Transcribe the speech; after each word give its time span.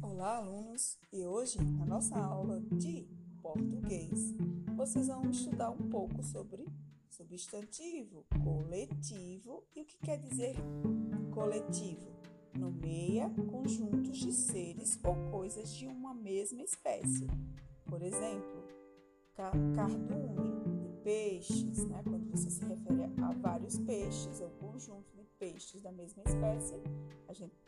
Olá, 0.00 0.36
alunos! 0.36 0.98
E 1.12 1.26
hoje, 1.26 1.62
na 1.62 1.84
nossa 1.84 2.16
aula 2.16 2.60
de 2.60 3.06
português, 3.42 4.34
vocês 4.76 5.08
vão 5.08 5.28
estudar 5.30 5.70
um 5.70 5.90
pouco 5.90 6.22
sobre 6.22 6.64
substantivo, 7.10 8.24
coletivo 8.42 9.64
e 9.76 9.82
o 9.82 9.84
que 9.84 9.98
quer 9.98 10.18
dizer 10.18 10.56
coletivo. 11.30 12.10
Nomeia 12.58 13.28
conjuntos 13.50 14.16
de 14.18 14.32
seres 14.32 14.98
ou 15.04 15.14
coisas 15.30 15.74
de 15.74 15.86
uma 15.86 16.14
mesma 16.14 16.62
espécie. 16.62 17.26
Por 17.84 18.00
exemplo, 18.00 18.64
cardume 19.34 20.78
de 20.80 20.88
peixes, 21.02 21.84
né? 21.86 22.02
quando 22.02 22.30
você 22.30 22.48
se 22.48 22.64
refere 22.64 23.04
a 23.20 23.32
vários 23.32 23.78
peixes, 23.80 24.40
ou 24.40 24.50
conjunto 24.52 25.14
de 25.14 25.24
peixes 25.38 25.82
da 25.82 25.92
mesma 25.92 26.22
espécie, 26.24 26.80
a 27.28 27.32
gente 27.34 27.60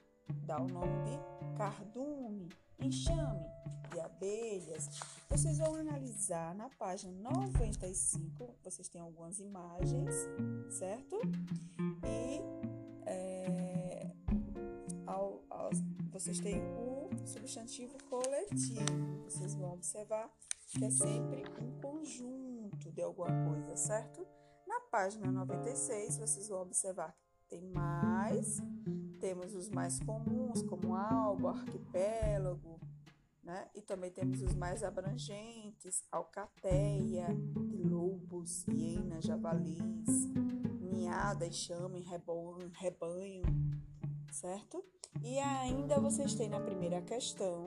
dá 0.46 0.60
o 0.60 0.68
nome 0.68 1.04
de 1.04 1.56
cardume, 1.56 2.48
enxame 2.78 3.46
de 3.92 4.00
abelhas. 4.00 4.88
Vocês 5.28 5.58
vão 5.58 5.74
analisar 5.76 6.54
na 6.54 6.68
página 6.70 7.12
95, 7.30 8.56
vocês 8.62 8.88
têm 8.88 9.00
algumas 9.00 9.38
imagens, 9.38 10.14
certo? 10.70 11.20
E 12.04 12.40
é, 13.06 14.10
ao, 15.06 15.42
ao, 15.48 15.70
vocês 16.10 16.40
têm 16.40 16.60
o 16.76 17.10
substantivo 17.26 17.96
coletivo. 18.08 19.24
Vocês 19.24 19.54
vão 19.54 19.72
observar 19.72 20.30
que 20.66 20.84
é 20.84 20.90
sempre 20.90 21.44
um 21.60 21.80
conjunto 21.80 22.90
de 22.90 23.02
alguma 23.02 23.28
coisa, 23.48 23.76
certo? 23.76 24.26
Na 24.66 24.80
página 24.80 25.30
96, 25.30 26.18
vocês 26.18 26.48
vão 26.48 26.62
observar 26.62 27.14
que 27.54 27.58
tem 27.58 27.60
mais 27.70 28.62
temos 29.20 29.54
os 29.54 29.70
mais 29.70 29.98
comuns, 30.00 30.62
como 30.62 30.94
albo, 30.94 31.48
arquipélago, 31.48 32.78
né? 33.42 33.68
E 33.74 33.80
também 33.80 34.10
temos 34.10 34.42
os 34.42 34.54
mais 34.54 34.82
abrangentes, 34.82 36.04
alcateia, 36.12 37.28
lobos, 37.72 38.66
hienas, 38.68 39.24
javalis, 39.24 40.26
ninhada, 40.78 41.46
enxame, 41.46 42.00
rebanho, 42.00 43.42
certo? 44.30 44.84
E 45.22 45.38
ainda 45.38 45.98
vocês 45.98 46.34
têm 46.34 46.50
na 46.50 46.60
primeira 46.60 47.00
questão 47.00 47.64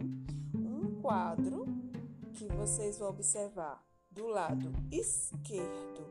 um 0.54 1.02
quadro 1.02 1.66
que 2.36 2.48
vocês 2.50 3.00
vão 3.00 3.10
observar 3.10 3.84
do 4.12 4.28
lado 4.28 4.72
esquerdo 4.92 6.06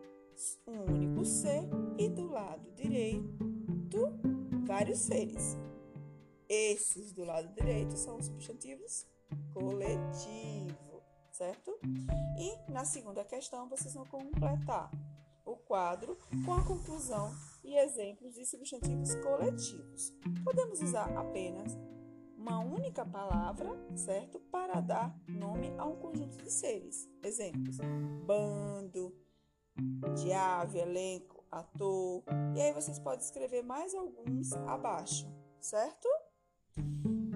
um 0.67 0.93
único 0.93 1.25
ser 1.25 1.69
e 1.97 2.09
do 2.09 2.27
lado 2.27 2.69
direito 2.75 3.56
vários 4.67 4.99
seres. 4.99 5.57
Esses 6.49 7.13
do 7.13 7.25
lado 7.25 7.53
direito 7.55 7.97
são 7.97 8.17
os 8.17 8.27
substantivos 8.27 9.07
coletivo, 9.53 11.03
certo? 11.33 11.79
E 12.39 12.71
na 12.71 12.85
segunda 12.85 13.25
questão 13.25 13.69
vocês 13.69 13.95
vão 13.95 14.05
completar 14.07 14.91
o 15.45 15.57
quadro 15.57 16.17
com 16.45 16.55
a 16.55 16.65
conclusão 16.65 17.33
e 17.65 17.77
exemplos 17.77 18.35
de 18.35 18.45
substantivos 18.45 19.15
coletivos. 19.17 20.13
Podemos 20.45 20.83
usar 20.83 21.17
apenas 21.17 21.77
uma 22.37 22.61
única 22.61 23.05
palavra, 23.05 23.69
certo? 23.97 24.39
Para 24.39 24.81
dar 24.81 25.19
nome 25.27 25.73
a 25.79 25.85
um 25.85 25.97
conjunto 25.97 26.37
de 26.37 26.51
seres. 26.51 27.09
Exemplos: 27.23 27.79
bando, 28.25 29.13
ave, 30.33 30.79
elenco 30.79 31.36
ator. 31.59 32.23
E 32.55 32.61
aí 32.61 32.73
vocês 32.73 32.99
podem 32.99 33.21
escrever 33.21 33.63
mais 33.63 33.95
alguns 33.95 34.53
abaixo, 34.53 35.27
certo? 35.61 36.09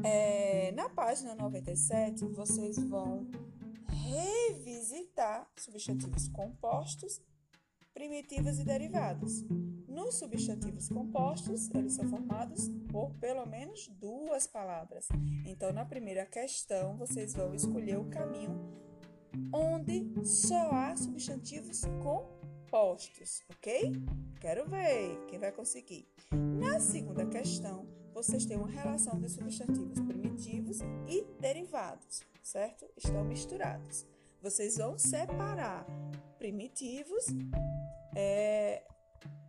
É, 0.04 0.72
na 0.72 0.88
página 0.88 1.34
97, 1.34 2.24
vocês 2.26 2.78
vão 2.78 3.26
revisitar 3.88 5.48
substantivos 5.56 6.28
compostos, 6.28 7.20
primitivos 7.92 8.58
e 8.58 8.64
derivados. 8.64 9.44
Nos 9.86 10.18
substantivos 10.18 10.88
compostos, 10.88 11.70
eles 11.74 11.94
são 11.94 12.08
formados 12.08 12.68
por 12.90 13.10
pelo 13.14 13.44
menos 13.44 13.88
duas 13.88 14.46
palavras. 14.46 15.08
Então, 15.44 15.72
na 15.72 15.84
primeira 15.84 16.24
questão, 16.24 16.96
vocês 16.96 17.34
vão 17.34 17.54
escolher 17.54 17.98
o 17.98 18.08
caminho 18.08 18.80
onde 19.52 20.10
só 20.24 20.70
há 20.72 20.96
substantivos 20.96 21.82
compostos 22.02 22.39
postos, 22.70 23.42
ok? 23.50 23.92
Quero 24.40 24.66
ver 24.68 25.26
quem 25.26 25.38
vai 25.38 25.52
conseguir. 25.52 26.08
Na 26.32 26.78
segunda 26.78 27.26
questão, 27.26 27.86
vocês 28.14 28.46
têm 28.46 28.56
uma 28.56 28.68
relação 28.68 29.20
de 29.20 29.28
substantivos 29.28 30.00
primitivos 30.00 30.78
e 31.08 31.24
derivados, 31.40 32.22
certo? 32.42 32.86
Estão 32.96 33.24
misturados. 33.24 34.06
Vocês 34.40 34.76
vão 34.78 34.96
separar 34.96 35.84
primitivos, 36.38 37.26
é, 38.16 38.82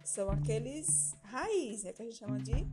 são 0.03 0.29
aqueles 0.29 1.13
raiz, 1.23 1.83
né, 1.83 1.93
que 1.93 2.01
a 2.01 2.05
gente 2.05 2.17
chama 2.17 2.39
de 2.39 2.67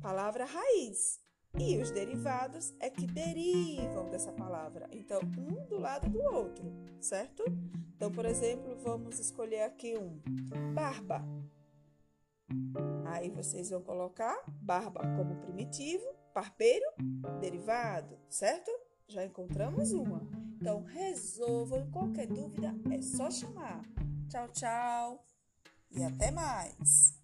palavra 0.00 0.44
raiz. 0.44 1.20
E 1.56 1.78
os 1.78 1.90
derivados 1.90 2.74
é 2.80 2.90
que 2.90 3.06
derivam 3.06 4.08
dessa 4.10 4.32
palavra. 4.32 4.88
Então, 4.92 5.20
um 5.38 5.66
do 5.66 5.78
lado 5.78 6.08
do 6.08 6.20
outro, 6.20 6.72
certo? 7.00 7.44
Então, 7.96 8.10
por 8.12 8.24
exemplo, 8.24 8.76
vamos 8.76 9.18
escolher 9.18 9.62
aqui 9.62 9.96
um 9.96 10.20
barba. 10.74 11.24
Aí 13.06 13.30
vocês 13.30 13.70
vão 13.70 13.82
colocar 13.82 14.36
barba 14.60 15.00
como 15.16 15.36
primitivo, 15.40 16.04
barbeiro, 16.34 16.86
derivado, 17.40 18.18
certo? 18.28 18.70
Já 19.08 19.24
encontramos 19.24 19.92
uma. 19.92 20.28
Então, 20.60 20.82
resolvam. 20.84 21.90
Qualquer 21.90 22.26
dúvida 22.26 22.74
é 22.92 23.00
só 23.00 23.30
chamar. 23.30 23.82
Tchau, 24.28 24.48
tchau. 24.48 25.24
E 25.90 26.02
até 26.02 26.30
mais. 26.30 27.18